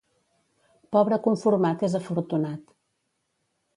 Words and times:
Pobre 0.95 1.19
conformat 1.29 1.85
és 1.91 1.99
afortunat. 2.03 2.77